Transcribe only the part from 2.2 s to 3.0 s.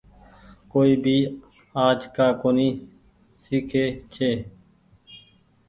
ڪونيٚ